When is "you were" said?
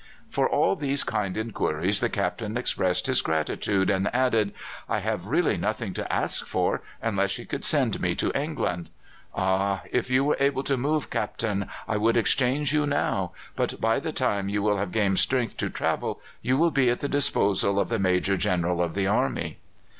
10.09-10.37